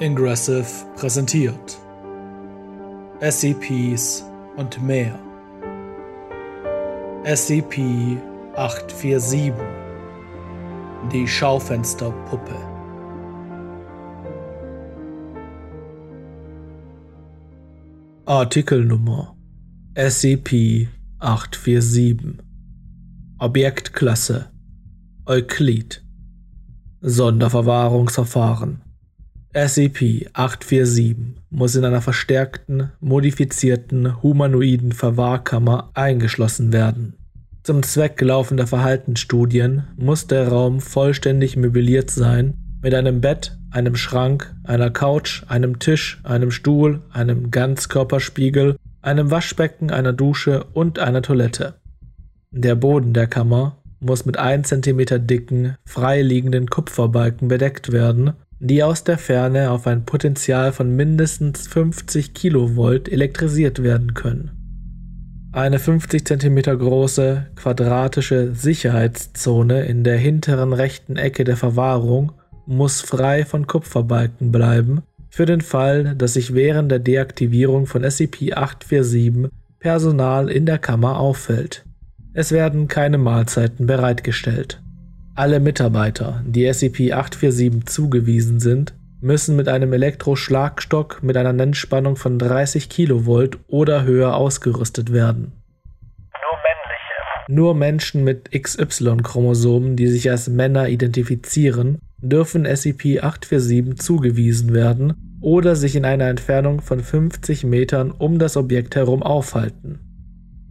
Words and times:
Ingressive 0.00 0.66
präsentiert. 0.96 1.78
SCPs 3.20 4.24
und 4.56 4.82
mehr. 4.82 5.16
SCP-847 7.22 9.52
Die 11.12 11.28
Schaufensterpuppe. 11.28 12.56
Artikelnummer 18.26 19.36
SCP-847 19.94 22.38
Objektklasse. 23.38 24.50
Euklid. 25.26 26.04
Sonderverwahrungsverfahren 27.00 28.80
SCP-847 29.54 31.16
muss 31.50 31.76
in 31.76 31.84
einer 31.84 32.00
verstärkten, 32.00 32.90
modifizierten 33.00 34.20
humanoiden 34.20 34.90
Verwahrkammer 34.90 35.90
eingeschlossen 35.94 36.72
werden. 36.72 37.14
Zum 37.62 37.84
Zweck 37.84 38.20
laufender 38.20 38.66
Verhaltensstudien 38.66 39.84
muss 39.96 40.26
der 40.26 40.48
Raum 40.48 40.80
vollständig 40.80 41.56
möbliert 41.56 42.10
sein 42.10 42.54
mit 42.82 42.94
einem 42.94 43.20
Bett, 43.20 43.56
einem 43.70 43.94
Schrank, 43.94 44.54
einer 44.64 44.90
Couch, 44.90 45.44
einem 45.46 45.78
Tisch, 45.78 46.20
einem 46.24 46.50
Stuhl, 46.50 47.02
einem 47.10 47.50
Ganzkörperspiegel, 47.52 48.76
einem 49.02 49.30
Waschbecken, 49.30 49.90
einer 49.90 50.12
Dusche 50.12 50.64
und 50.74 50.98
einer 50.98 51.22
Toilette. 51.22 51.74
Der 52.50 52.74
Boden 52.74 53.14
der 53.14 53.28
Kammer 53.28 53.78
muss 54.00 54.26
mit 54.26 54.36
1 54.36 54.68
cm 54.68 55.26
dicken, 55.26 55.76
freiliegenden 55.86 56.68
Kupferbalken 56.68 57.48
bedeckt 57.48 57.92
werden 57.92 58.34
die 58.64 58.82
aus 58.82 59.04
der 59.04 59.18
Ferne 59.18 59.70
auf 59.70 59.86
ein 59.86 60.06
Potential 60.06 60.72
von 60.72 60.96
mindestens 60.96 61.66
50 61.68 62.32
Kilovolt 62.32 63.10
elektrisiert 63.10 63.82
werden 63.82 64.14
können. 64.14 64.52
Eine 65.52 65.78
50 65.78 66.26
cm 66.26 66.62
große, 66.62 67.46
quadratische 67.56 68.54
Sicherheitszone 68.54 69.84
in 69.84 70.02
der 70.02 70.16
hinteren 70.16 70.72
rechten 70.72 71.16
Ecke 71.16 71.44
der 71.44 71.58
Verwahrung 71.58 72.32
muss 72.66 73.02
frei 73.02 73.44
von 73.44 73.66
Kupferbalken 73.66 74.50
bleiben, 74.50 75.02
für 75.28 75.44
den 75.44 75.60
Fall, 75.60 76.14
dass 76.16 76.32
sich 76.34 76.54
während 76.54 76.90
der 76.90 77.00
Deaktivierung 77.00 77.86
von 77.86 78.02
SCP-847 78.02 79.50
Personal 79.78 80.48
in 80.48 80.64
der 80.64 80.78
Kammer 80.78 81.20
auffällt. 81.20 81.84
Es 82.32 82.50
werden 82.50 82.88
keine 82.88 83.18
Mahlzeiten 83.18 83.86
bereitgestellt. 83.86 84.80
Alle 85.36 85.58
Mitarbeiter, 85.58 86.44
die 86.46 86.64
SCP-847 86.64 87.86
zugewiesen 87.86 88.60
sind, 88.60 88.94
müssen 89.20 89.56
mit 89.56 89.66
einem 89.66 89.92
Elektroschlagstock 89.92 91.24
mit 91.24 91.36
einer 91.36 91.52
Nennspannung 91.52 92.14
von 92.14 92.38
30 92.38 92.88
Kilovolt 92.88 93.58
oder 93.66 94.04
höher 94.04 94.36
ausgerüstet 94.36 95.12
werden. 95.12 95.50
Nur 96.32 96.56
männliche. 96.62 97.52
Nur 97.52 97.74
Menschen 97.74 98.22
mit 98.22 98.52
XY-Chromosomen, 98.52 99.96
die 99.96 100.06
sich 100.06 100.30
als 100.30 100.48
Männer 100.48 100.88
identifizieren, 100.88 101.98
dürfen 102.18 102.64
SCP-847 102.64 103.96
zugewiesen 103.96 104.72
werden 104.72 105.38
oder 105.40 105.74
sich 105.74 105.96
in 105.96 106.04
einer 106.04 106.28
Entfernung 106.28 106.80
von 106.80 107.00
50 107.00 107.64
Metern 107.64 108.12
um 108.12 108.38
das 108.38 108.56
Objekt 108.56 108.94
herum 108.94 109.24
aufhalten. 109.24 110.03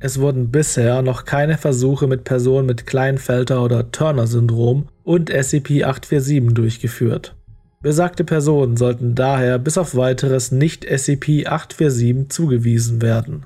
Es 0.04 0.20
wurden 0.20 0.52
bisher 0.52 1.02
noch 1.02 1.24
keine 1.24 1.58
Versuche 1.58 2.08
mit 2.08 2.26
Personen 2.26 2.68
mit 2.68 2.86
Kleinfelter- 2.86 3.64
oder 3.64 3.90
Turner-Syndrom 3.90 4.90
und 5.06 5.32
SCP-847 5.32 6.52
durchgeführt. 6.52 7.38
Besagte 7.82 8.26
Personen 8.26 8.76
sollten 8.76 9.16
daher 9.16 9.60
bis 9.60 9.78
auf 9.78 9.96
weiteres 9.96 10.52
nicht 10.52 10.86
SCP-847 10.86 12.28
zugewiesen 12.28 13.02
werden. 13.02 13.46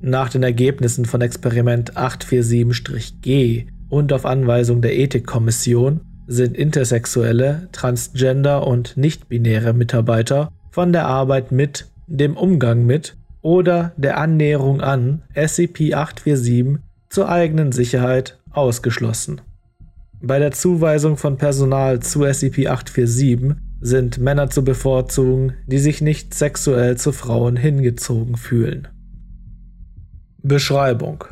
Nach 0.00 0.28
den 0.28 0.42
Ergebnissen 0.42 1.04
von 1.04 1.20
Experiment 1.20 1.96
847-G 1.96 3.68
und 3.88 4.12
auf 4.12 4.26
Anweisung 4.26 4.82
der 4.82 4.98
Ethikkommission 4.98 6.00
sind 6.26 6.56
intersexuelle, 6.56 7.68
transgender 7.70 8.66
und 8.66 8.96
nicht-binäre 8.96 9.72
Mitarbeiter 9.72 10.50
von 10.72 10.92
der 10.92 11.06
Arbeit 11.06 11.52
mit, 11.52 11.86
dem 12.08 12.36
Umgang 12.36 12.86
mit 12.86 13.16
oder 13.42 13.92
der 13.96 14.18
Annäherung 14.18 14.80
an 14.80 15.22
SCP-847 15.34 16.78
zur 17.10 17.28
eigenen 17.28 17.72
Sicherheit 17.72 18.38
ausgeschlossen. 18.50 19.40
Bei 20.20 20.38
der 20.38 20.52
Zuweisung 20.52 21.16
von 21.16 21.36
Personal 21.36 22.00
zu 22.00 22.20
SCP-847 22.20 23.56
sind 23.80 24.18
Männer 24.18 24.48
zu 24.48 24.64
bevorzugen, 24.64 25.54
die 25.66 25.78
sich 25.78 26.00
nicht 26.00 26.32
sexuell 26.32 26.96
zu 26.96 27.10
Frauen 27.10 27.56
hingezogen 27.56 28.36
fühlen. 28.36 28.86
Beschreibung 30.40 31.24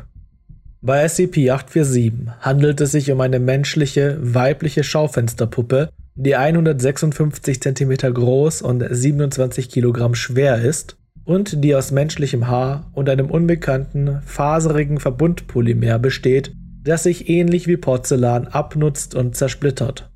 Bei 0.81 1.05
SCP-847 1.05 2.39
handelt 2.41 2.81
es 2.81 2.91
sich 2.91 3.09
um 3.11 3.21
eine 3.21 3.39
menschliche, 3.39 4.17
weibliche 4.21 4.83
Schaufensterpuppe, 4.83 5.89
die 6.15 6.35
156 6.35 7.61
cm 7.61 8.13
groß 8.13 8.61
und 8.61 8.85
27 8.89 9.69
kg 9.69 10.13
schwer 10.15 10.61
ist 10.61 10.97
und 11.31 11.63
die 11.63 11.73
aus 11.75 11.91
menschlichem 11.91 12.47
Haar 12.47 12.91
und 12.93 13.07
einem 13.07 13.31
unbekannten, 13.31 14.21
faserigen 14.25 14.99
Verbundpolymer 14.99 15.97
besteht, 15.97 16.51
das 16.83 17.03
sich 17.03 17.29
ähnlich 17.29 17.67
wie 17.67 17.77
Porzellan 17.77 18.47
abnutzt 18.47 19.15
und 19.15 19.35
zersplittert. 19.35 20.09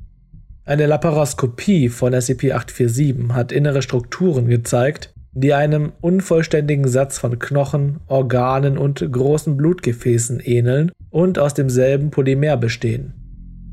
Eine 0.65 0.87
Laparoskopie 0.87 1.89
von 1.89 2.13
SCP-847 2.13 3.31
hat 3.31 3.51
innere 3.51 3.81
Strukturen 3.81 4.47
gezeigt, 4.47 5.13
die 5.31 5.53
einem 5.53 5.93
unvollständigen 6.01 6.87
Satz 6.87 7.17
von 7.17 7.39
Knochen, 7.39 7.99
Organen 8.07 8.77
und 8.77 9.05
großen 9.09 9.55
Blutgefäßen 9.55 10.39
ähneln 10.39 10.91
und 11.11 11.39
aus 11.39 11.53
demselben 11.53 12.09
Polymer 12.09 12.57
bestehen. 12.57 13.13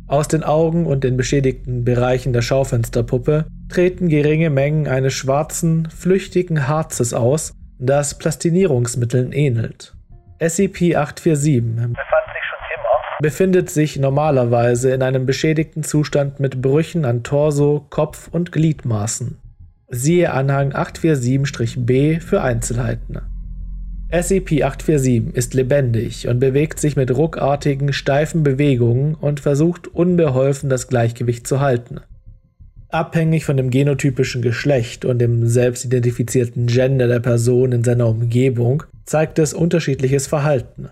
Aus 0.06 0.28
den 0.28 0.42
Augen 0.42 0.86
und 0.86 1.02
den 1.02 1.16
beschädigten 1.16 1.84
Bereichen 1.84 2.32
der 2.32 2.42
Schaufensterpuppe 2.42 3.46
treten 3.72 4.08
geringe 4.08 4.50
Mengen 4.50 4.86
eines 4.86 5.14
schwarzen, 5.14 5.88
flüchtigen 5.88 6.68
Harzes 6.68 7.14
aus, 7.14 7.54
das 7.78 8.18
Plastinierungsmitteln 8.18 9.32
ähnelt. 9.32 9.94
SCP-847 10.40 11.94
befindet 13.22 13.70
sich 13.70 13.98
normalerweise 13.98 14.90
in 14.92 15.02
einem 15.02 15.24
beschädigten 15.24 15.84
Zustand 15.84 16.38
mit 16.38 16.60
Brüchen 16.60 17.06
an 17.06 17.22
Torso, 17.22 17.86
Kopf 17.88 18.28
und 18.30 18.52
Gliedmaßen. 18.52 19.38
Siehe 19.88 20.32
Anhang 20.32 20.72
847-B 20.72 22.20
für 22.20 22.42
Einzelheiten. 22.42 23.20
SCP-847 24.10 25.32
ist 25.32 25.54
lebendig 25.54 26.28
und 26.28 26.40
bewegt 26.40 26.78
sich 26.78 26.96
mit 26.96 27.10
ruckartigen, 27.16 27.94
steifen 27.94 28.42
Bewegungen 28.42 29.14
und 29.14 29.40
versucht 29.40 29.88
unbeholfen 29.88 30.68
das 30.68 30.88
Gleichgewicht 30.88 31.46
zu 31.46 31.60
halten. 31.60 32.00
Abhängig 32.92 33.46
von 33.46 33.56
dem 33.56 33.70
genotypischen 33.70 34.42
Geschlecht 34.42 35.06
und 35.06 35.18
dem 35.18 35.46
selbstidentifizierten 35.46 36.66
Gender 36.66 37.08
der 37.08 37.20
Person 37.20 37.72
in 37.72 37.82
seiner 37.82 38.06
Umgebung 38.06 38.82
zeigt 39.06 39.38
es 39.38 39.54
unterschiedliches 39.54 40.26
Verhalten. 40.26 40.90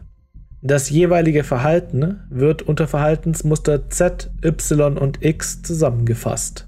Das 0.63 0.89
jeweilige 0.89 1.45
Verhalten 1.45 2.21
wird 2.31 2.63
unter 2.63 2.89
Verhaltensmuster 2.89 3.91
Z, 3.91 4.31
Y 4.43 4.97
und 4.97 5.23
X 5.23 5.61
zusammengefasst. 5.61 6.67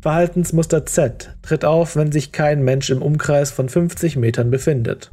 Verhaltensmuster 0.00 0.84
Z 0.86 1.36
tritt 1.42 1.64
auf, 1.64 1.94
wenn 1.94 2.10
sich 2.10 2.32
kein 2.32 2.64
Mensch 2.64 2.90
im 2.90 3.02
Umkreis 3.02 3.52
von 3.52 3.68
50 3.68 4.16
Metern 4.16 4.50
befindet. 4.50 5.12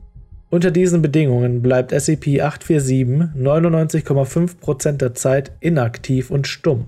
Unter 0.50 0.72
diesen 0.72 1.04
Bedingungen 1.04 1.62
bleibt 1.62 1.94
SCP-847 1.94 3.36
99,5% 3.36 4.94
der 4.94 5.14
Zeit 5.14 5.52
inaktiv 5.60 6.32
und 6.32 6.48
stumm. 6.48 6.86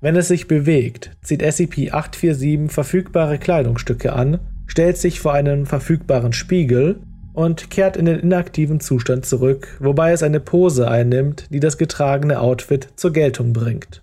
Wenn 0.00 0.14
es 0.14 0.28
sich 0.28 0.46
bewegt, 0.46 1.10
zieht 1.22 1.42
SCP-847 1.42 2.68
verfügbare 2.68 3.38
Kleidungsstücke 3.38 4.12
an, 4.12 4.38
stellt 4.66 4.96
sich 4.96 5.18
vor 5.18 5.32
einen 5.32 5.66
verfügbaren 5.66 6.32
Spiegel 6.32 7.00
und 7.32 7.70
kehrt 7.70 7.96
in 7.96 8.04
den 8.04 8.20
inaktiven 8.20 8.78
Zustand 8.78 9.26
zurück, 9.26 9.76
wobei 9.80 10.12
es 10.12 10.22
eine 10.22 10.38
Pose 10.38 10.88
einnimmt, 10.88 11.46
die 11.50 11.60
das 11.60 11.78
getragene 11.78 12.40
Outfit 12.40 12.88
zur 12.94 13.12
Geltung 13.12 13.52
bringt. 13.52 14.02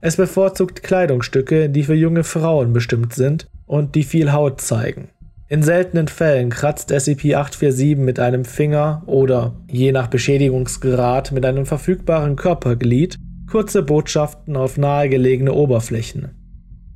Es 0.00 0.16
bevorzugt 0.16 0.82
Kleidungsstücke, 0.82 1.68
die 1.68 1.84
für 1.84 1.94
junge 1.94 2.24
Frauen 2.24 2.72
bestimmt 2.72 3.14
sind 3.14 3.46
und 3.66 3.94
die 3.94 4.04
viel 4.04 4.32
Haut 4.32 4.60
zeigen. 4.60 5.08
In 5.48 5.62
seltenen 5.62 6.08
Fällen 6.08 6.50
kratzt 6.50 6.90
SCP-847 6.90 7.96
mit 7.96 8.18
einem 8.18 8.44
Finger 8.44 9.04
oder, 9.06 9.54
je 9.70 9.92
nach 9.92 10.08
Beschädigungsgrad, 10.08 11.30
mit 11.30 11.46
einem 11.46 11.66
verfügbaren 11.66 12.34
Körperglied 12.34 13.16
kurze 13.50 13.82
Botschaften 13.82 14.56
auf 14.56 14.78
nahegelegene 14.78 15.52
Oberflächen. 15.52 16.30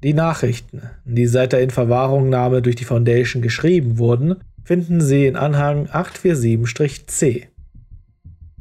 Die 0.02 0.14
Nachrichten, 0.14 0.82
die 1.04 1.26
seit 1.26 1.52
der 1.52 1.62
Inverwahrungnahme 1.62 2.62
durch 2.62 2.76
die 2.76 2.84
Foundation 2.84 3.42
geschrieben 3.42 3.98
wurden, 3.98 4.36
finden 4.64 5.00
Sie 5.00 5.26
in 5.26 5.36
Anhang 5.36 5.86
847-C. 5.86 7.48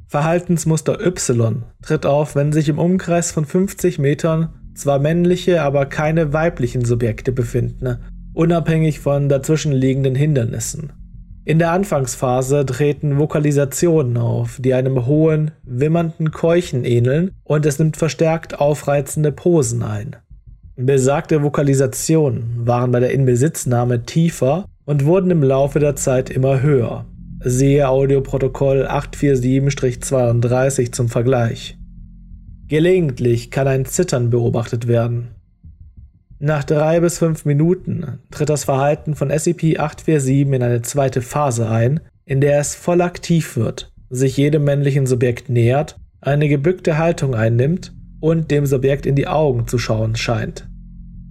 Verhaltensmuster 0.07 1.00
Y 1.06 1.63
tritt 1.81 2.06
auf, 2.06 2.36
wenn 2.36 2.51
sich 2.51 2.68
im 2.68 2.80
Umkreis 2.80 3.31
von 3.31 3.45
50 3.45 4.00
Metern 4.00 4.50
zwar 4.74 5.00
männliche, 5.00 5.62
aber 5.62 5.86
keine 5.86 6.33
weiblichen 6.33 6.83
Subjekte 6.83 7.31
befinden 7.31 8.00
unabhängig 8.33 9.00
von 9.00 9.27
dazwischenliegenden 9.27 10.15
Hindernissen. 10.15 10.94
In 11.50 11.57
der 11.57 11.72
Anfangsphase 11.72 12.63
treten 12.63 13.18
Vokalisationen 13.18 14.18
auf, 14.18 14.60
die 14.62 14.75
einem 14.75 15.07
hohen, 15.07 15.50
wimmernden 15.63 16.30
Keuchen 16.30 16.86
ähneln 16.86 17.31
und 17.44 17.66
es 17.66 17.80
nimmt 17.80 17.98
verstärkt 17.98 18.60
aufreizende 18.60 19.31
Posen 19.31 19.81
ein. 19.81 20.18
Besagte 20.75 21.42
Vokalisationen 21.42 22.68
waren 22.68 22.92
bei 22.92 23.00
der 23.00 23.13
Inbesitznahme 23.13 24.06
tiefer 24.06 24.66
und 24.86 25.06
wurden 25.06 25.31
im 25.31 25.42
Laufe 25.42 25.80
der 25.80 25.96
Zeit 25.96 26.30
immer 26.30 26.62
höher. 26.62 27.07
Siehe 27.44 27.90
Audioprotokoll 27.90 28.86
847-32 28.86 30.92
zum 30.92 31.10
Vergleich. 31.10 31.80
Gelegentlich 32.68 33.50
kann 33.50 33.68
ein 33.68 33.86
Zittern 33.86 34.30
beobachtet 34.30 34.88
werden. 34.88 35.30
Nach 36.41 36.63
drei 36.63 37.01
bis 37.01 37.18
fünf 37.18 37.44
Minuten 37.44 38.19
tritt 38.31 38.47
das 38.47 38.63
Verhalten 38.63 39.13
von 39.13 39.30
SCP-847 39.30 40.53
in 40.53 40.63
eine 40.63 40.81
zweite 40.81 41.21
Phase 41.21 41.69
ein, 41.69 42.00
in 42.24 42.39
der 42.39 42.59
es 42.59 42.75
voll 42.75 43.01
aktiv 43.01 43.57
wird, 43.57 43.91
sich 44.09 44.38
jedem 44.38 44.63
männlichen 44.63 45.06
Subjekt 45.06 45.50
nähert, 45.50 45.97
eine 46.21 46.47
gebückte 46.47 46.97
Haltung 46.97 47.36
einnimmt 47.36 47.94
und 48.21 48.51
dem 48.51 48.65
Subjekt 48.65 49.06
in 49.06 49.15
die 49.15 49.27
Augen 49.27 49.68
zu 49.68 49.77
schauen 49.77 50.15
scheint. 50.15 50.69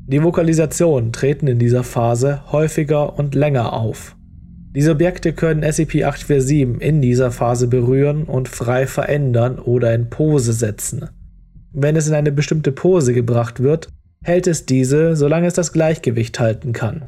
Die 0.07 0.23
Vokalisationen 0.23 1.13
treten 1.13 1.47
in 1.47 1.59
dieser 1.59 1.85
Phase 1.85 2.43
häufiger 2.53 3.19
und 3.19 3.35
länger 3.35 3.73
auf. 3.73 4.15
Die 4.75 4.83
Subjekte 4.83 5.33
können 5.33 5.65
SCP-847 5.65 6.81
in 6.81 7.01
dieser 7.01 7.31
Phase 7.31 7.67
berühren 7.67 8.25
und 8.25 8.49
frei 8.49 8.87
verändern 8.87 9.59
oder 9.59 9.95
in 9.95 10.11
Pose 10.11 10.53
setzen. 10.53 11.09
Wenn 11.73 11.97
es 11.97 12.09
in 12.09 12.15
eine 12.15 12.33
bestimmte 12.33 12.73
Pose 12.73 13.15
gebracht 13.15 13.61
wird, 13.61 13.89
hält 14.23 14.47
es 14.47 14.67
diese, 14.67 15.17
solange 15.17 15.47
es 15.47 15.55
das 15.55 15.73
Gleichgewicht 15.73 16.39
halten 16.41 16.73
kann. 16.73 17.07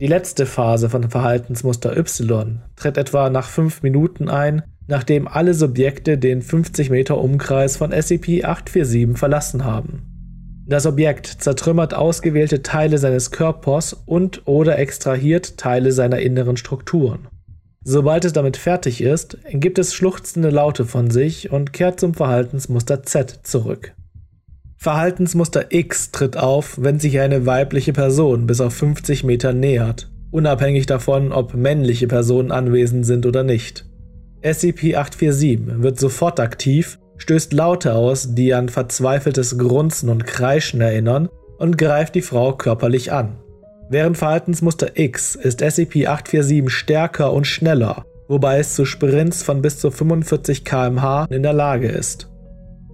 Die 0.00 0.06
letzte 0.06 0.46
Phase 0.46 0.88
von 0.88 1.10
Verhaltensmuster 1.10 1.96
Y 1.96 2.60
tritt 2.76 2.96
etwa 2.96 3.30
nach 3.30 3.48
5 3.48 3.82
Minuten 3.82 4.28
ein, 4.28 4.62
nachdem 4.86 5.26
alle 5.26 5.54
Subjekte 5.54 6.18
den 6.18 6.40
50 6.40 6.90
Meter 6.90 7.18
Umkreis 7.18 7.76
von 7.76 7.92
SCP-847 7.92 9.16
verlassen 9.16 9.64
haben. 9.64 10.04
Das 10.68 10.86
Objekt 10.86 11.26
zertrümmert 11.26 11.94
ausgewählte 11.94 12.62
Teile 12.62 12.98
seines 12.98 13.30
Körpers 13.30 13.94
und 14.06 14.46
oder 14.46 14.78
extrahiert 14.78 15.56
Teile 15.56 15.92
seiner 15.92 16.20
inneren 16.20 16.56
Strukturen. 16.56 17.26
Sobald 17.84 18.24
es 18.24 18.34
damit 18.34 18.56
fertig 18.56 19.00
ist, 19.00 19.38
gibt 19.50 19.78
es 19.78 19.94
schluchzende 19.94 20.50
Laute 20.50 20.84
von 20.84 21.10
sich 21.10 21.50
und 21.50 21.72
kehrt 21.72 21.98
zum 21.98 22.12
Verhaltensmuster 22.12 23.02
Z 23.02 23.40
zurück. 23.44 23.94
Verhaltensmuster 24.80 25.66
X 25.70 26.12
tritt 26.12 26.36
auf, 26.36 26.78
wenn 26.80 27.00
sich 27.00 27.18
eine 27.18 27.46
weibliche 27.46 27.92
Person 27.92 28.46
bis 28.46 28.60
auf 28.60 28.72
50 28.74 29.24
Meter 29.24 29.52
nähert, 29.52 30.08
unabhängig 30.30 30.86
davon, 30.86 31.32
ob 31.32 31.54
männliche 31.54 32.06
Personen 32.06 32.52
anwesend 32.52 33.04
sind 33.04 33.26
oder 33.26 33.42
nicht. 33.42 33.86
SCP-847 34.42 35.82
wird 35.82 35.98
sofort 35.98 36.38
aktiv, 36.38 37.00
stößt 37.16 37.52
Laute 37.52 37.94
aus, 37.94 38.36
die 38.36 38.54
an 38.54 38.68
verzweifeltes 38.68 39.58
Grunzen 39.58 40.10
und 40.10 40.26
Kreischen 40.26 40.80
erinnern 40.80 41.28
und 41.58 41.76
greift 41.76 42.14
die 42.14 42.22
Frau 42.22 42.52
körperlich 42.52 43.10
an. 43.10 43.40
Während 43.90 44.16
Verhaltensmuster 44.16 44.92
X 44.94 45.34
ist 45.34 45.60
SCP-847 45.60 46.68
stärker 46.68 47.32
und 47.32 47.48
schneller, 47.48 48.04
wobei 48.28 48.60
es 48.60 48.76
zu 48.76 48.84
Sprints 48.84 49.42
von 49.42 49.60
bis 49.60 49.80
zu 49.80 49.90
45 49.90 50.64
km/h 50.64 51.26
in 51.30 51.42
der 51.42 51.52
Lage 51.52 51.88
ist. 51.88 52.28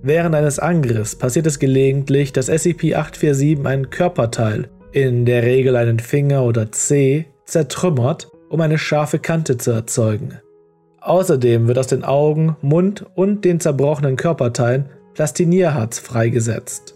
Während 0.07 0.35
eines 0.35 0.59
Angriffs 0.59 1.17
passiert 1.17 1.47
es 1.47 1.59
gelegentlich, 1.59 2.31
dass 2.31 2.51
SCP-847 2.51 3.65
einen 3.65 3.89
Körperteil, 3.89 4.69
in 4.93 5.25
der 5.25 5.45
Regel 5.45 5.77
einen 5.77 5.99
Finger 5.99 6.45
oder 6.45 6.71
Zeh, 6.71 7.25
zertrümmert, 7.47 8.31
um 8.51 8.61
eine 8.61 8.77
scharfe 8.77 9.19
Kante 9.19 9.57
zu 9.57 9.71
erzeugen. 9.71 10.41
Außerdem 11.01 11.69
wird 11.69 11.79
aus 11.79 11.87
den 11.87 12.05
Augen, 12.05 12.55
Mund 12.61 13.07
und 13.15 13.47
den 13.47 13.61
zerbrochenen 13.61 14.17
Körperteilen 14.17 14.91
Plastinierharz 15.15 16.01
freigesetzt. 16.01 16.95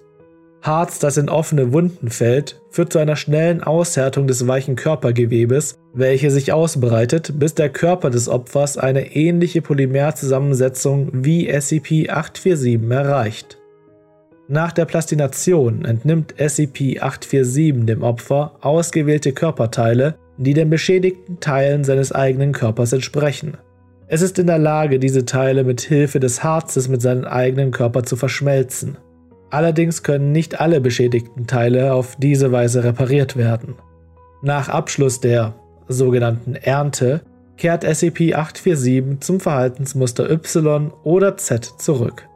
Harz, 0.61 0.99
das 0.99 1.17
in 1.17 1.29
offene 1.29 1.73
Wunden 1.73 2.11
fällt, 2.11 2.61
führt 2.71 2.93
zu 2.93 2.99
einer 2.99 3.17
schnellen 3.17 3.63
Aushärtung 3.63 4.27
des 4.27 4.47
weichen 4.47 4.77
Körpergewebes, 4.77 5.79
welche 5.95 6.31
sich 6.31 6.53
ausbreitet, 6.53 7.39
bis 7.39 7.55
der 7.55 7.69
Körper 7.69 8.11
des 8.11 8.29
Opfers 8.29 8.77
eine 8.77 9.15
ähnliche 9.15 9.63
Polymerzusammensetzung 9.63 11.11
wie 11.13 11.51
SCP-847 11.51 12.91
erreicht. 12.93 13.59
Nach 14.49 14.73
der 14.73 14.87
Plastination 14.87 15.85
entnimmt 15.85 16.35
SCP-847 16.39 17.85
dem 17.85 18.03
Opfer 18.03 18.57
ausgewählte 18.61 19.33
Körperteile, 19.33 20.17
die 20.39 20.55
den 20.55 20.71
beschädigten 20.71 21.39
Teilen 21.39 21.85
seines 21.85 22.13
eigenen 22.13 22.53
Körpers 22.53 22.93
entsprechen. 22.93 23.59
Es 24.07 24.23
ist 24.23 24.39
in 24.39 24.47
der 24.47 24.59
Lage, 24.59 24.99
diese 24.99 25.27
Teile 25.27 25.65
mit 25.65 25.83
Hilfe 25.83 26.19
des 26.19 26.43
Harzes 26.43 26.89
mit 26.89 27.03
seinem 27.03 27.25
eigenen 27.25 27.73
Körper 27.73 28.05
zu 28.05 28.17
verschmelzen. 28.17 28.97
Allerdings 29.51 30.03
können 30.03 30.33
nicht 30.33 30.61
alle 30.61 30.81
beschädigten 30.81 31.47
Teile 31.47 31.95
auf 31.95 32.17
diese 32.17 32.53
Weise 32.53 32.85
repariert 32.85 33.37
werden. 33.37 33.77
Nach 34.43 34.69
Abschluss 34.69 35.21
der 35.21 35.55
sogenannten 35.89 36.55
Ernte 36.55 37.23
kehrt 37.57 37.85
SCP-847 37.85 39.21
zum 39.21 39.41
Verhaltensmuster 39.41 40.31
Y 40.31 40.93
oder 41.03 41.37
Z 41.37 41.65
zurück. 41.79 42.29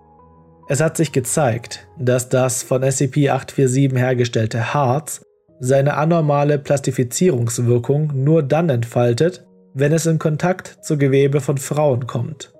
Es 0.69 0.81
hat 0.81 0.97
sich 0.97 1.12
gezeigt, 1.12 1.87
dass 1.99 2.29
das 2.29 2.62
von 2.62 2.82
SCP-847 2.82 3.97
hergestellte 3.97 4.75
Harz 4.75 5.23
seine 5.61 5.94
anormale 5.94 6.59
Plastifizierungswirkung 6.59 8.11
nur 8.14 8.43
dann 8.43 8.69
entfaltet, 8.69 9.47
wenn 9.75 9.93
es 9.93 10.06
in 10.06 10.19
Kontakt 10.19 10.79
zu 10.82 10.99
Gewebe 10.99 11.41
von 11.41 11.56
Frauen 11.56 12.06
kommt. 12.06 12.51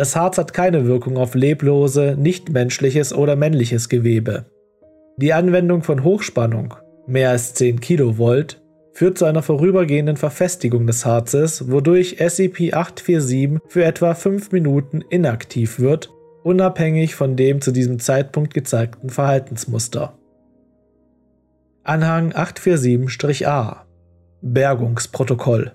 Das 0.00 0.16
Harz 0.16 0.38
hat 0.38 0.54
keine 0.54 0.86
Wirkung 0.86 1.18
auf 1.18 1.34
leblose, 1.34 2.16
nichtmenschliches 2.18 3.12
oder 3.12 3.36
männliches 3.36 3.90
Gewebe. 3.90 4.46
Die 5.18 5.34
Anwendung 5.34 5.82
von 5.82 6.04
Hochspannung, 6.04 6.72
mehr 7.06 7.28
als 7.28 7.52
10 7.52 7.80
Kilovolt, 7.80 8.62
führt 8.94 9.18
zu 9.18 9.26
einer 9.26 9.42
vorübergehenden 9.42 10.16
Verfestigung 10.16 10.86
des 10.86 11.04
Harzes, 11.04 11.70
wodurch 11.70 12.16
SCP-847 12.18 13.58
für 13.68 13.84
etwa 13.84 14.14
5 14.14 14.52
Minuten 14.52 15.02
inaktiv 15.10 15.78
wird, 15.78 16.10
unabhängig 16.44 17.14
von 17.14 17.36
dem 17.36 17.60
zu 17.60 17.70
diesem 17.70 17.98
Zeitpunkt 17.98 18.54
gezeigten 18.54 19.10
Verhaltensmuster. 19.10 20.14
Anhang 21.84 22.32
847-A 22.32 23.84
Bergungsprotokoll 24.40 25.72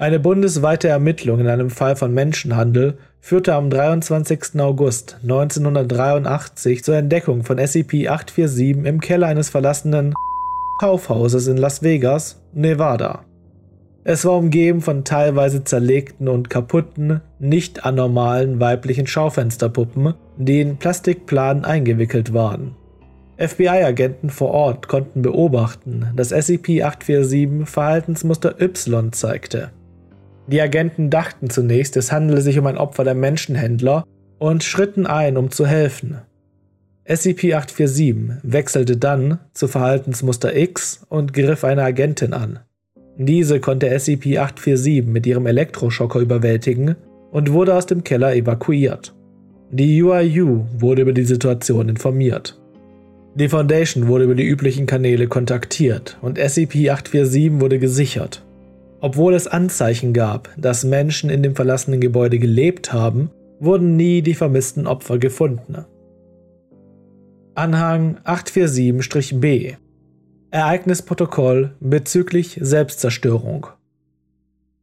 eine 0.00 0.18
bundesweite 0.18 0.88
Ermittlung 0.88 1.40
in 1.40 1.46
einem 1.46 1.68
Fall 1.68 1.94
von 1.94 2.14
Menschenhandel 2.14 2.96
führte 3.20 3.54
am 3.54 3.68
23. 3.68 4.58
August 4.58 5.18
1983 5.22 6.82
zur 6.82 6.96
Entdeckung 6.96 7.44
von 7.44 7.58
SCP-847 7.58 8.86
im 8.86 9.00
Keller 9.02 9.26
eines 9.26 9.50
verlassenen 9.50 10.14
Kaufhauses 10.80 11.48
in 11.48 11.58
Las 11.58 11.82
Vegas, 11.82 12.40
Nevada. 12.54 13.26
Es 14.02 14.24
war 14.24 14.38
umgeben 14.38 14.80
von 14.80 15.04
teilweise 15.04 15.64
zerlegten 15.64 16.28
und 16.28 16.48
kaputten, 16.48 17.20
nicht 17.38 17.84
anormalen 17.84 18.58
weiblichen 18.58 19.06
Schaufensterpuppen, 19.06 20.14
die 20.38 20.62
in 20.62 20.78
Plastikplanen 20.78 21.66
eingewickelt 21.66 22.32
waren. 22.32 22.74
FBI-Agenten 23.36 24.30
vor 24.30 24.52
Ort 24.52 24.88
konnten 24.88 25.20
beobachten, 25.20 26.06
dass 26.16 26.32
SCP-847 26.32 27.66
Verhaltensmuster 27.66 28.58
Y 28.58 29.12
zeigte. 29.12 29.72
Die 30.50 30.60
Agenten 30.60 31.10
dachten 31.10 31.48
zunächst, 31.48 31.96
es 31.96 32.10
handele 32.10 32.40
sich 32.40 32.58
um 32.58 32.66
ein 32.66 32.76
Opfer 32.76 33.04
der 33.04 33.14
Menschenhändler 33.14 34.04
und 34.40 34.64
schritten 34.64 35.06
ein, 35.06 35.36
um 35.36 35.52
zu 35.52 35.64
helfen. 35.64 36.18
SCP-847 37.06 38.38
wechselte 38.42 38.96
dann 38.96 39.38
zu 39.52 39.68
Verhaltensmuster 39.68 40.56
X 40.56 41.06
und 41.08 41.32
griff 41.34 41.62
eine 41.62 41.84
Agentin 41.84 42.32
an. 42.32 42.58
Diese 43.16 43.60
konnte 43.60 43.94
SCP-847 43.94 45.04
mit 45.04 45.24
ihrem 45.24 45.46
Elektroschocker 45.46 46.18
überwältigen 46.18 46.96
und 47.30 47.52
wurde 47.52 47.76
aus 47.76 47.86
dem 47.86 48.02
Keller 48.02 48.34
evakuiert. 48.34 49.14
Die 49.70 50.02
UIU 50.02 50.64
wurde 50.78 51.02
über 51.02 51.12
die 51.12 51.24
Situation 51.24 51.88
informiert. 51.88 52.60
Die 53.36 53.48
Foundation 53.48 54.08
wurde 54.08 54.24
über 54.24 54.34
die 54.34 54.46
üblichen 54.46 54.86
Kanäle 54.86 55.28
kontaktiert 55.28 56.18
und 56.22 56.40
SCP-847 56.40 57.60
wurde 57.60 57.78
gesichert. 57.78 58.44
Obwohl 59.00 59.34
es 59.34 59.46
Anzeichen 59.46 60.12
gab, 60.12 60.50
dass 60.56 60.84
Menschen 60.84 61.30
in 61.30 61.42
dem 61.42 61.54
verlassenen 61.54 62.00
Gebäude 62.00 62.38
gelebt 62.38 62.92
haben, 62.92 63.30
wurden 63.58 63.96
nie 63.96 64.22
die 64.22 64.34
vermissten 64.34 64.86
Opfer 64.86 65.18
gefunden. 65.18 65.84
Anhang 67.54 68.18
847-B 68.24 69.76
Ereignisprotokoll 70.50 71.76
bezüglich 71.80 72.58
Selbstzerstörung. 72.60 73.68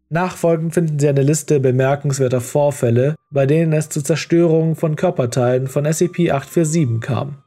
Nachfolgend 0.09 0.73
finden 0.73 0.99
Sie 0.99 1.09
eine 1.09 1.23
Liste 1.23 1.59
bemerkenswerter 1.59 2.39
Vorfälle, 2.39 3.15
bei 3.29 3.45
denen 3.45 3.73
es 3.73 3.89
zu 3.89 4.01
Zerstörungen 4.01 4.75
von 4.75 4.95
Körperteilen 4.95 5.67
von 5.67 5.85
SCP-847 5.85 7.01
kam. 7.01 7.43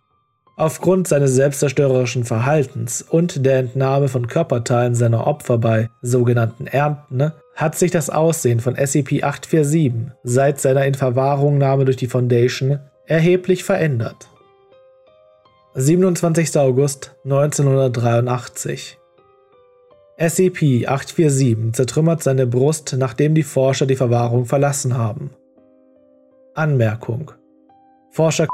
Aufgrund 0.61 1.09
seines 1.09 1.37
selbstzerstörerischen 1.37 2.25
Verhaltens 2.25 3.01
und 3.01 3.47
der 3.47 3.61
Entnahme 3.61 4.09
von 4.09 4.27
Körperteilen 4.27 4.95
seiner 4.95 5.27
Opfer 5.27 5.57
bei 5.57 5.89
sogenannten 6.03 6.67
Ernten 6.67 7.33
hat 7.55 7.77
sich 7.77 7.91
das 7.91 8.11
Aussehen 8.11 8.61
von 8.61 8.77
SCP-847 8.77 10.11
seit 10.23 10.61
seiner 10.61 10.85
Inverwahrongnahme 10.85 11.87
durch 11.87 11.97
die 11.97 12.09
Foundation 12.09 12.79
erheblich 13.07 13.65
verändert. 13.65 14.29
27. 15.77 16.55
August 16.59 17.17
1983 17.25 18.99
SCP-847 20.19 21.73
zertrümmert 21.73 22.23
seine 22.23 22.47
Brust, 22.47 22.97
nachdem 22.99 23.35
die 23.35 23.45
Forscher 23.45 23.87
die 23.87 23.97
Verwahrung 23.97 24.45
verlassen 24.45 24.99
haben. 24.99 25.31
Anmerkung 26.53 27.31
Forscher 28.11 28.47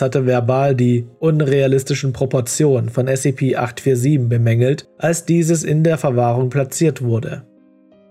hatte 0.00 0.26
verbal 0.26 0.74
die 0.74 1.06
unrealistischen 1.18 2.12
Proportionen 2.12 2.90
von 2.90 3.08
SCP-847 3.08 4.28
bemängelt, 4.28 4.88
als 4.98 5.24
dieses 5.24 5.64
in 5.64 5.84
der 5.84 5.98
Verwahrung 5.98 6.50
platziert 6.50 7.02
wurde. 7.02 7.44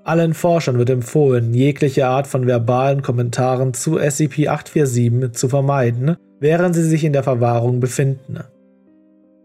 Allen 0.03 0.33
Forschern 0.33 0.77
wird 0.77 0.89
empfohlen, 0.89 1.53
jegliche 1.53 2.07
Art 2.07 2.27
von 2.27 2.45
verbalen 2.45 3.01
Kommentaren 3.01 3.73
zu 3.73 3.97
SCP-847 3.97 5.31
zu 5.33 5.49
vermeiden, 5.49 6.15
während 6.39 6.75
sie 6.75 6.83
sich 6.83 7.03
in 7.03 7.13
der 7.13 7.23
Verwahrung 7.23 7.79
befinden. 7.79 8.39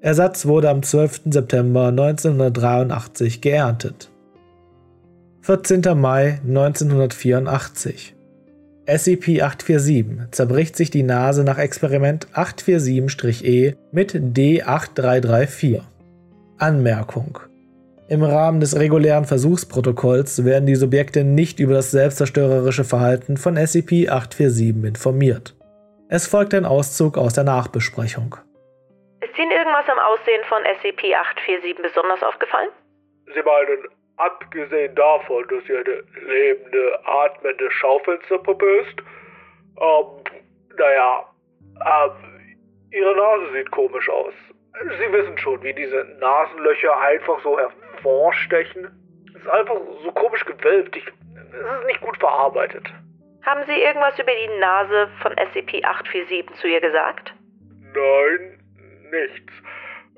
Ersatz 0.03 0.47
wurde 0.47 0.71
am 0.71 0.83
12. 0.83 1.23
September 1.31 1.89
1983 1.89 3.41
geerntet. 3.41 4.11
14. 5.43 5.83
Mai 5.99 6.41
1984 6.47 8.15
SCP-847 8.91 10.33
zerbricht 10.33 10.75
sich 10.75 10.91
die 10.91 11.05
Nase 11.05 11.45
nach 11.45 11.59
Experiment 11.59 12.27
847-E 12.35 13.77
mit 13.93 14.15
D8334. 14.15 15.83
Anmerkung 16.59 17.39
Im 18.09 18.25
Rahmen 18.25 18.59
des 18.59 18.77
regulären 18.77 19.27
Versuchsprotokolls 19.27 20.45
werden 20.45 20.67
die 20.67 20.75
Subjekte 20.75 21.23
nicht 21.23 21.61
über 21.61 21.75
das 21.75 21.93
selbstzerstörerische 21.93 22.83
Verhalten 22.83 23.37
von 23.37 23.57
SCP-847 23.57 24.85
informiert. 24.85 25.55
Es 26.09 26.27
folgt 26.27 26.53
ein 26.53 26.65
Auszug 26.65 27.17
aus 27.17 27.35
der 27.35 27.45
Nachbesprechung. 27.45 28.35
Ist 29.21 29.39
Ihnen 29.39 29.53
irgendwas 29.53 29.89
am 29.89 30.01
Aussehen 30.01 30.43
von 30.49 30.63
SCP-847 30.65 31.81
besonders 31.81 32.25
aufgefallen? 32.25 32.71
Sie 33.27 33.41
meinen 33.41 34.00
abgesehen 34.21 34.95
davon, 34.95 35.45
dass 35.49 35.65
sie 35.65 35.77
eine 35.77 36.05
lebende, 36.27 37.01
atmende 37.05 37.71
Schaufensterpuppe 37.71 38.67
ist, 38.81 38.99
ähm, 39.81 40.25
naja, 40.77 41.25
ähm, 41.87 42.57
ihre 42.91 43.17
Nase 43.17 43.53
sieht 43.53 43.71
komisch 43.71 44.09
aus. 44.09 44.35
Sie 44.99 45.13
wissen 45.13 45.37
schon, 45.39 45.63
wie 45.63 45.75
diese 45.75 46.05
Nasenlöcher 46.21 46.99
einfach 47.01 47.43
so 47.43 47.59
hervorstechen. 47.59 48.89
Es 49.35 49.43
ist 49.43 49.49
einfach 49.49 49.77
so 50.03 50.13
komisch 50.13 50.45
gewölbt. 50.45 50.97
Ich, 50.97 51.07
es 51.07 51.81
ist 51.81 51.87
nicht 51.87 52.01
gut 52.01 52.17
verarbeitet. 52.19 52.89
Haben 53.45 53.63
Sie 53.67 53.73
irgendwas 53.73 54.19
über 54.19 54.33
die 54.33 54.59
Nase 54.59 55.09
von 55.23 55.33
SCP-847 55.33 56.53
zu 56.55 56.69
ihr 56.69 56.81
gesagt? 56.81 57.35
Nein, 57.95 58.63
nichts. 59.11 59.53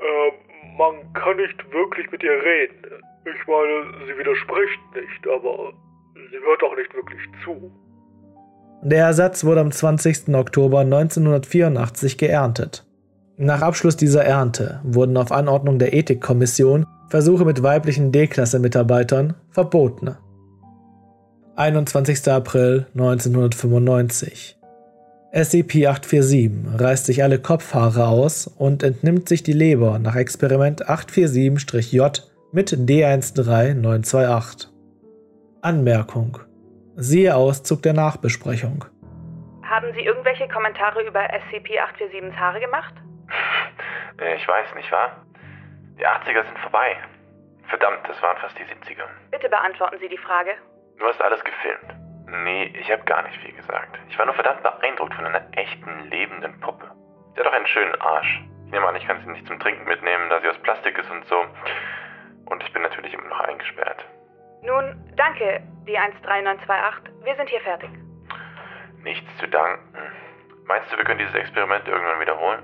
Ähm, 0.01 0.77
man 0.77 1.13
kann 1.15 1.37
nicht 1.37 1.73
wirklich 1.73 2.11
mit 2.11 2.23
ihr 2.23 2.43
reden. 2.43 3.03
Ich 3.25 3.47
meine, 3.47 4.07
sie 4.07 4.19
widerspricht 4.19 4.81
nicht, 4.95 5.29
aber 5.29 5.73
sie 6.15 6.39
hört 6.39 6.63
auch 6.65 6.77
nicht 6.77 6.93
wirklich 6.95 7.21
zu. 7.45 7.71
Der 8.83 9.07
Ersatz 9.07 9.45
wurde 9.45 9.61
am 9.61 9.71
20. 9.71 10.35
Oktober 10.35 10.81
1984 10.81 12.19
geerntet. 12.19 12.85
Nach 13.37 13.63
Abschluss 13.63 13.97
dieser 13.97 14.25
Ernte 14.25 14.81
wurden 14.83 15.17
auf 15.17 15.31
Anordnung 15.31 15.79
der 15.79 15.95
Ethikkommission 15.95 16.87
Versuche 17.09 17.45
mit 17.45 17.63
weiblichen 17.63 18.11
D-Klasse-Mitarbeitern 18.11 19.35
verboten. 19.51 20.17
21. 21.57 22.27
April 22.29 22.87
1995 22.95 24.59
SCP-847 25.33 26.81
reißt 26.81 27.07
sich 27.07 27.23
alle 27.23 27.39
Kopfhaare 27.39 28.09
aus 28.09 28.47
und 28.47 28.83
entnimmt 28.83 29.29
sich 29.29 29.43
die 29.43 29.53
Leber 29.53 29.99
nach 29.99 30.17
Experiment 30.17 30.89
847-J 30.89 32.32
mit 32.53 32.71
D13928. 32.71 34.69
Anmerkung. 35.63 36.39
Siehe 36.97 37.35
Auszug 37.35 37.83
der 37.83 37.95
Nachbesprechung. 37.95 38.85
Haben 39.65 39.93
Sie 39.95 40.01
irgendwelche 40.05 40.47
Kommentare 40.49 41.03
über 41.03 41.21
SCP-847s 41.21 42.35
Haare 42.37 42.61
gemacht? 42.61 42.95
Äh, 44.21 44.37
Ich 44.37 44.47
weiß, 44.47 44.75
nicht 44.77 44.93
wahr? 44.93 45.25
Die 45.99 46.07
80er 46.07 46.45
sind 46.45 46.59
vorbei. 46.59 46.97
Verdammt, 47.69 48.01
das 48.07 48.21
waren 48.23 48.37
fast 48.37 48.55
die 48.59 48.65
70er. 48.65 49.09
Bitte 49.31 49.49
beantworten 49.49 49.97
Sie 50.01 50.09
die 50.09 50.19
Frage. 50.19 50.51
Du 50.99 51.07
hast 51.07 51.19
alles 51.23 51.41
gefilmt. 51.43 51.97
Nee, 52.45 52.65
ich 52.79 52.93
habe 52.93 53.03
gar 53.05 53.23
nicht 53.23 53.41
viel 53.41 53.55
gesagt. 53.55 53.99
Ich 54.11 54.19
war 54.19 54.27
nur 54.27 54.35
verdammt 54.35 54.63
beeindruckt 54.63 55.15
von 55.15 55.25
einer 55.25 55.41
echten, 55.57 56.11
lebenden 56.11 56.61
Puppe. 56.61 56.91
Sie 57.35 57.41
hat 57.41 57.47
auch 57.47 57.53
einen 57.57 57.67
schönen 57.67 57.95
Arsch. 58.03 58.43
Ich 58.67 58.73
nehme 58.73 58.87
an, 58.87 58.97
ich 58.97 59.07
kann 59.07 59.19
sie 59.25 59.31
nicht 59.33 59.47
zum 59.47 59.59
Trinken 59.59 59.85
mitnehmen, 59.89 60.29
da 60.29 60.41
sie 60.43 60.49
aus 60.49 60.59
Plastik 60.59 60.99
ist 60.99 61.11
und 61.11 61.25
so. 61.27 61.37
Und 62.47 62.63
ich 62.63 62.73
bin 62.73 62.83
natürlich 62.83 63.15
immer 63.15 63.29
noch 63.29 63.41
eingesperrt. 63.41 64.05
Nun, 64.63 64.97
danke, 65.17 65.63
die 65.87 65.95
13928. 65.95 67.13
Wir 67.25 67.37
sind 67.37 67.49
hier 67.49 67.61
fertig. 67.61 67.91
Nichts 69.03 69.29
zu 69.39 69.49
danken. 69.49 69.83
Meinst 70.67 70.93
du, 70.93 70.97
wir 70.97 71.05
können 71.05 71.19
dieses 71.19 71.35
Experiment 71.35 71.87
irgendwann 71.89 72.21
wiederholen? 72.21 72.63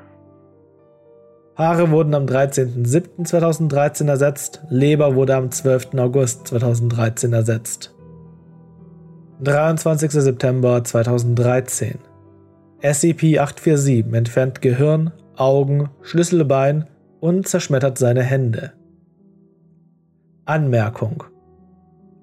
Haare 1.56 1.90
wurden 1.90 2.14
am 2.14 2.26
13.07.2013 2.26 4.08
ersetzt, 4.08 4.62
Leber 4.70 5.16
wurde 5.16 5.34
am 5.34 5.50
12. 5.50 5.94
August 5.98 6.46
2013 6.46 7.32
ersetzt. 7.32 7.94
23. 9.40 10.10
September 10.10 10.84
2013 10.84 11.98
SCP-847 12.80 14.14
entfernt 14.14 14.62
Gehirn, 14.62 15.12
Augen, 15.36 15.90
Schlüsselbein 16.02 16.88
und 17.18 17.48
zerschmettert 17.48 17.98
seine 17.98 18.22
Hände. 18.22 18.72
Anmerkung 20.48 21.24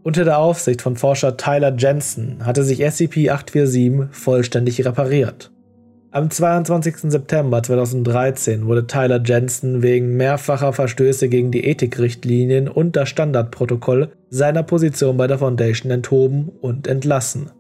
Unter 0.02 0.24
der 0.24 0.40
Aufsicht 0.40 0.82
von 0.82 0.96
Forscher 0.96 1.38
Tyler 1.38 1.76
Jensen 1.78 2.44
hatte 2.44 2.64
sich 2.64 2.84
SCP-847 2.84 4.08
vollständig 4.10 4.84
repariert. 4.84 5.52
Am 6.10 6.32
22. 6.32 7.12
September 7.12 7.62
2013 7.62 8.66
wurde 8.66 8.88
Tyler 8.88 9.22
Jensen 9.24 9.84
wegen 9.84 10.18
mehrfacher 10.18 10.74
Verstöße 10.74 11.30
gegen 11.30 11.52
die 11.52 11.66
Ethikrichtlinien 11.66 12.68
und 12.68 12.96
das 12.96 13.10
Standardprotokoll 13.10 14.10
seiner 14.32 14.64
Position 14.64 15.18
bei 15.18 15.28
der 15.28 15.38
Foundation 15.38 15.92
enthoben 15.92 16.50
und 16.62 16.88
entlassen. 16.88 17.52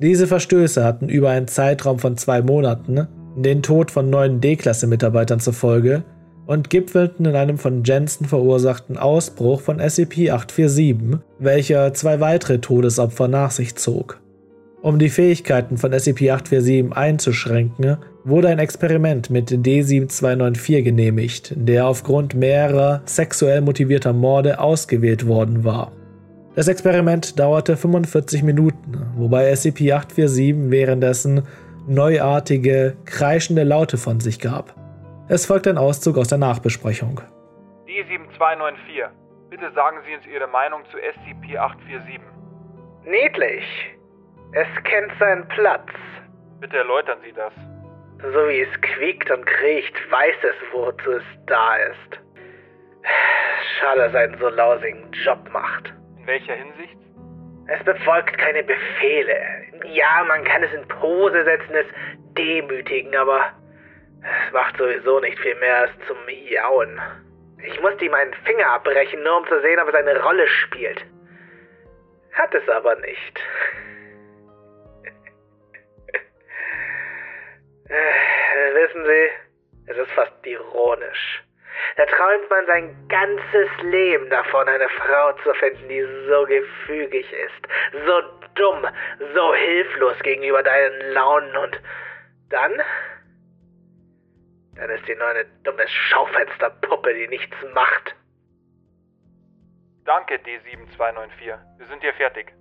Diese 0.00 0.28
Verstöße 0.28 0.84
hatten 0.84 1.08
über 1.08 1.30
einen 1.30 1.48
Zeitraum 1.48 1.98
von 1.98 2.16
zwei 2.16 2.42
Monaten 2.42 3.08
den 3.34 3.60
Tod 3.60 3.90
von 3.90 4.08
neun 4.08 4.40
D-Klasse-Mitarbeitern 4.40 5.40
zur 5.40 5.52
Folge 5.52 6.04
und 6.46 6.70
gipfelten 6.70 7.26
in 7.26 7.34
einem 7.34 7.58
von 7.58 7.82
Jensen 7.84 8.26
verursachten 8.26 8.96
Ausbruch 8.96 9.60
von 9.60 9.80
SCP-847, 9.80 11.18
welcher 11.38 11.92
zwei 11.94 12.20
weitere 12.20 12.58
Todesopfer 12.58 13.28
nach 13.28 13.50
sich 13.50 13.74
zog. 13.74 14.20
Um 14.82 15.00
die 15.00 15.08
Fähigkeiten 15.08 15.78
von 15.78 15.92
SCP-847 15.92 16.92
einzuschränken, 16.92 17.96
wurde 18.22 18.48
ein 18.48 18.60
Experiment 18.60 19.30
mit 19.30 19.50
D7294 19.50 20.82
genehmigt, 20.82 21.54
der 21.56 21.88
aufgrund 21.88 22.34
mehrerer 22.34 23.02
sexuell 23.04 23.62
motivierter 23.62 24.12
Morde 24.12 24.60
ausgewählt 24.60 25.26
worden 25.26 25.64
war. 25.64 25.90
Das 26.54 26.68
Experiment 26.68 27.38
dauerte 27.38 27.76
45 27.76 28.42
Minuten, 28.42 29.06
wobei 29.16 29.52
SCP-847 29.52 30.70
währenddessen 30.70 31.42
neuartige, 31.88 32.94
kreischende 33.04 33.64
Laute 33.64 33.96
von 33.96 34.20
sich 34.20 34.38
gab. 34.38 34.75
Es 35.28 35.44
folgt 35.44 35.66
ein 35.66 35.76
Auszug 35.76 36.18
aus 36.18 36.28
der 36.28 36.38
Nachbesprechung. 36.38 37.20
D7294. 37.88 39.08
Bitte 39.50 39.72
sagen 39.72 39.98
Sie 40.06 40.14
uns 40.14 40.24
Ihre 40.24 40.46
Meinung 40.46 40.82
zu 40.92 40.98
SCP-847. 40.98 42.20
Niedlich. 43.04 43.64
Es 44.52 44.68
kennt 44.84 45.10
seinen 45.18 45.48
Platz. 45.48 45.88
Bitte 46.60 46.76
erläutern 46.76 47.18
Sie 47.24 47.32
das. 47.32 47.52
So 48.22 48.48
wie 48.48 48.60
es 48.60 48.80
quiekt 48.80 49.28
und 49.28 49.44
kriecht, 49.44 49.94
weiß 50.12 50.36
es, 50.44 50.54
wozu 50.72 51.10
es 51.14 51.24
da 51.46 51.74
ist. 51.74 52.20
Schade, 53.80 54.02
dass 54.02 54.14
er 54.14 54.20
einen 54.20 54.38
so 54.38 54.48
lausigen 54.48 55.10
Job 55.24 55.40
macht. 55.52 55.92
In 56.20 56.26
welcher 56.28 56.54
Hinsicht? 56.54 56.96
Es 57.66 57.84
befolgt 57.84 58.38
keine 58.38 58.62
Befehle. 58.62 59.36
Ja, 59.92 60.24
man 60.28 60.44
kann 60.44 60.62
es 60.62 60.72
in 60.72 60.86
Pose 60.86 61.42
setzen, 61.42 61.74
es 61.74 61.86
demütigen, 62.38 63.14
aber 63.16 63.40
es 64.46 64.52
macht 64.52 64.76
sowieso 64.76 65.20
nicht 65.20 65.38
viel 65.38 65.54
mehr 65.56 65.78
als 65.78 65.92
zum 66.06 66.16
Miauen. 66.26 67.00
Ich 67.64 67.80
musste 67.80 68.04
ihm 68.04 68.14
einen 68.14 68.34
Finger 68.44 68.66
abbrechen, 68.68 69.22
nur 69.22 69.38
um 69.38 69.46
zu 69.46 69.60
sehen, 69.60 69.80
ob 69.80 69.88
es 69.88 69.94
eine 69.94 70.20
Rolle 70.22 70.46
spielt. 70.48 71.04
Hat 72.32 72.54
es 72.54 72.68
aber 72.68 72.94
nicht. 72.96 73.40
Äh, 77.88 78.74
wissen 78.74 79.04
Sie, 79.04 79.30
Es 79.86 79.96
ist 79.96 80.10
fast 80.12 80.32
ironisch. 80.44 81.42
Da 81.96 82.04
träumt 82.06 82.50
man 82.50 82.66
sein 82.66 83.08
ganzes 83.08 83.68
Leben 83.82 84.28
davon, 84.28 84.68
eine 84.68 84.88
Frau 84.88 85.32
zu 85.44 85.54
finden, 85.54 85.88
die 85.88 86.04
so 86.28 86.44
gefügig 86.44 87.32
ist, 87.32 88.02
so 88.06 88.22
dumm, 88.54 88.86
so 89.34 89.54
hilflos 89.54 90.18
gegenüber 90.22 90.62
deinen 90.62 91.12
Launen 91.12 91.56
und 91.56 91.80
dann? 92.50 92.82
Dann 94.76 94.90
ist 94.90 95.06
sie 95.06 95.14
nur 95.14 95.26
eine 95.26 95.44
dumme 95.64 95.88
Schaufensterpuppe, 95.88 97.14
die 97.14 97.28
nichts 97.28 97.56
macht. 97.74 98.14
Danke, 100.04 100.34
D7294. 100.34 101.58
Wir 101.78 101.86
sind 101.86 102.02
hier 102.02 102.14
fertig. 102.14 102.52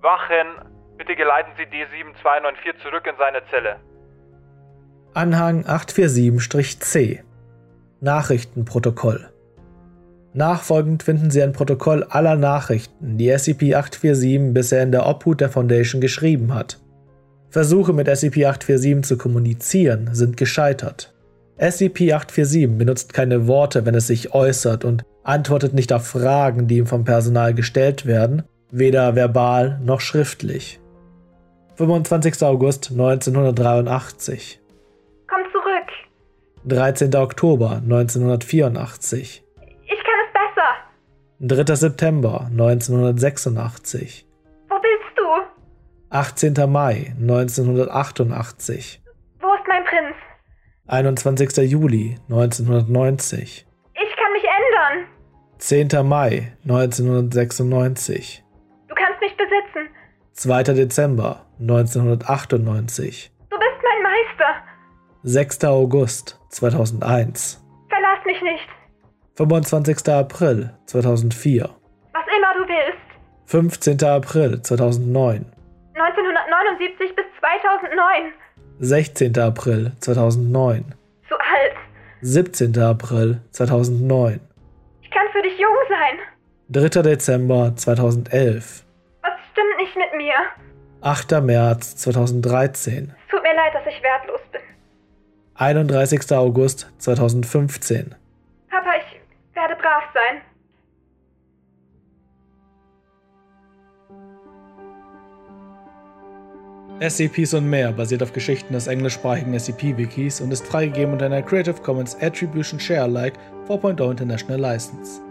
Wachen, 0.00 0.46
bitte 0.96 1.14
geleiten 1.14 1.52
Sie 1.56 1.64
D7294 1.64 2.82
zurück 2.82 3.06
in 3.06 3.16
seine 3.18 3.46
Zelle. 3.50 3.76
Anhang 5.14 5.64
847-C 5.64 7.22
Nachrichtenprotokoll 8.00 9.30
Nachfolgend 10.32 11.02
finden 11.02 11.30
Sie 11.30 11.42
ein 11.42 11.52
Protokoll 11.52 12.04
aller 12.04 12.36
Nachrichten, 12.36 13.18
die 13.18 13.32
SCP-847 13.32 14.52
bisher 14.52 14.82
in 14.82 14.92
der 14.92 15.06
Obhut 15.06 15.40
der 15.40 15.48
Foundation 15.48 16.00
geschrieben 16.00 16.54
hat. 16.54 16.78
Versuche 17.50 17.92
mit 17.92 18.08
SCP-847 18.08 19.02
zu 19.02 19.18
kommunizieren 19.18 20.10
sind 20.14 20.36
gescheitert. 20.36 21.12
SCP-847 21.60 22.78
benutzt 22.78 23.12
keine 23.12 23.46
Worte, 23.46 23.84
wenn 23.84 23.94
es 23.94 24.06
sich 24.06 24.32
äußert 24.32 24.86
und 24.86 25.04
antwortet 25.24 25.74
nicht 25.74 25.92
auf 25.92 26.06
Fragen, 26.06 26.66
die 26.66 26.78
ihm 26.78 26.86
vom 26.86 27.04
Personal 27.04 27.52
gestellt 27.52 28.06
werden, 28.06 28.44
weder 28.70 29.14
verbal 29.14 29.78
noch 29.84 30.00
schriftlich. 30.00 30.80
25. 31.76 32.42
August 32.42 32.90
1983 32.92 34.58
Komm 35.28 35.40
zurück. 35.52 35.88
13. 36.64 37.14
Oktober 37.16 37.72
1984 37.82 39.44
Ich 39.84 39.90
kann 39.90 40.20
es 40.26 40.32
besser. 40.32 41.64
3. 41.64 41.74
September 41.74 42.46
1986 42.50 44.26
Wo 44.68 44.76
bist 44.76 45.18
du? 45.18 45.22
18. 46.08 46.54
Mai 46.70 47.14
1988 47.20 49.02
Wo 49.40 49.54
ist 49.54 49.68
mein 49.68 49.84
Prinz? 49.84 50.16
21. 50.90 51.56
Juli 51.70 52.16
1990 52.30 53.64
Ich 53.94 54.16
kann 54.16 54.32
mich 54.32 54.42
ändern. 54.42 55.06
10. 55.58 55.88
Mai 56.08 56.52
1996 56.64 58.42
Du 58.88 58.94
kannst 58.96 59.20
mich 59.20 59.36
besitzen. 59.36 59.88
2. 60.32 60.62
Dezember 60.74 61.46
1998 61.60 63.30
Du 63.50 63.56
bist 63.56 63.70
mein 63.84 64.02
Meister. 64.02 64.56
6. 65.22 65.64
August 65.66 66.40
2001 66.48 67.64
Verlass 67.88 68.24
mich 68.26 68.42
nicht. 68.42 68.68
25. 69.36 70.08
April 70.12 70.74
2004 70.86 71.70
Was 72.12 72.24
immer 72.36 72.54
du 72.64 72.68
willst. 72.68 72.98
15. 73.46 74.02
April 74.08 74.60
2009 74.60 75.46
1979 75.94 77.14
bis 77.14 77.26
2009. 77.38 78.32
16. 78.82 79.38
April 79.38 79.92
2009 80.00 80.94
Zu 81.28 81.34
alt. 81.34 81.74
17. 82.22 82.78
April 82.78 83.42
2009 83.50 84.40
Ich 85.02 85.10
kann 85.10 85.26
für 85.32 85.42
dich 85.42 85.58
jung 85.58 85.76
sein. 85.90 86.18
3. 86.88 87.02
Dezember 87.02 87.76
2011 87.76 88.82
Was 89.20 89.32
stimmt 89.52 89.76
nicht 89.76 89.94
mit 89.96 90.16
mir? 90.16 90.32
8. 91.02 91.42
März 91.42 91.96
2013 91.96 93.12
Es 93.22 93.30
tut 93.30 93.42
mir 93.42 93.54
leid, 93.54 93.74
dass 93.74 93.86
ich 93.86 94.02
wertlos 94.02 94.40
bin. 94.50 94.62
31. 95.56 96.32
August 96.32 96.90
2015 97.00 98.14
Papa, 98.70 98.90
ich 98.96 99.20
werde 99.54 99.76
brav 99.76 100.04
sein. 100.14 100.40
SCPs 107.00 107.54
und 107.54 107.70
mehr 107.70 107.92
basiert 107.92 108.22
auf 108.22 108.34
Geschichten 108.34 108.74
des 108.74 108.86
englischsprachigen 108.86 109.58
SCP-Wikis 109.58 110.42
und 110.42 110.52
ist 110.52 110.66
freigegeben 110.66 111.14
unter 111.14 111.26
einer 111.26 111.40
Creative 111.40 111.80
Commons 111.80 112.14
Attribution 112.20 112.78
Share 112.78 113.04
Alike 113.04 113.38
4.0 113.66 114.10
International 114.10 114.60
License. 114.60 115.22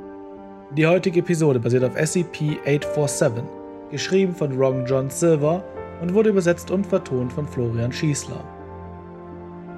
Die 0.76 0.88
heutige 0.88 1.20
Episode 1.20 1.60
basiert 1.60 1.84
auf 1.84 1.96
SCP-847, 1.96 3.44
geschrieben 3.92 4.34
von 4.34 4.58
Ron 4.58 4.84
John 4.88 5.12
Silver 5.12 5.64
und 6.02 6.12
wurde 6.16 6.30
übersetzt 6.30 6.72
und 6.72 6.88
vertont 6.88 7.32
von 7.32 7.48
Florian 7.48 7.92
Schießler. 7.92 8.44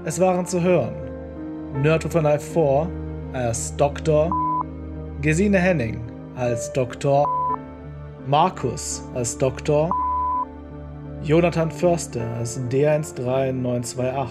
Es 0.06 0.18
waren 0.18 0.46
zu 0.46 0.62
hören 0.62 0.96
Nerd 1.82 2.06
a 2.06 2.20
Knife 2.20 2.54
4 2.54 2.90
als 3.34 3.76
Dr. 3.76 4.32
Gesine 5.22 5.60
Henning 5.60 6.00
als 6.38 6.72
Dr. 6.72 7.28
Markus 8.28 9.04
als 9.14 9.38
Dr. 9.38 9.92
Jonathan 11.24 11.70
Förster 11.70 12.26
als 12.40 12.60
D113928. 12.72 14.26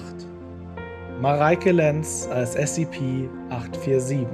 Mareike 1.20 1.70
Lenz 1.70 2.29
als 2.33 2.57
SCP-847. 2.59 4.26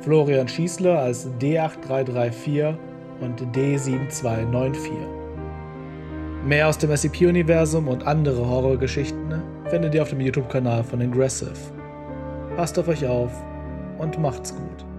Florian 0.00 0.46
Schießler 0.46 0.96
als 0.96 1.28
D8334 1.40 2.76
und 3.20 3.40
D7294. 3.52 4.92
Mehr 6.46 6.68
aus 6.68 6.78
dem 6.78 6.96
SCP-Universum 6.96 7.88
und 7.88 8.06
andere 8.06 8.46
Horrorgeschichten 8.46 9.42
findet 9.70 9.92
ihr 9.96 10.02
auf 10.02 10.10
dem 10.10 10.20
YouTube-Kanal 10.20 10.84
von 10.84 11.00
Ingressive. 11.00 11.50
Passt 12.56 12.78
auf 12.78 12.86
euch 12.86 13.04
auf 13.04 13.32
und 13.98 14.20
macht's 14.20 14.54
gut. 14.54 14.93